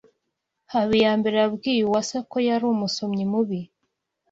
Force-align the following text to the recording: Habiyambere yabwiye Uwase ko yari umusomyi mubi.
Habiyambere 0.71 1.35
yabwiye 1.43 1.81
Uwase 1.83 2.17
ko 2.29 2.37
yari 2.47 2.65
umusomyi 2.73 3.25
mubi. 3.31 3.59